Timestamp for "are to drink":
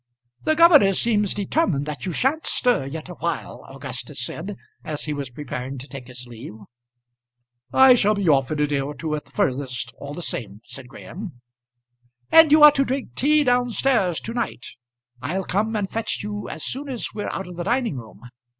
12.63-13.13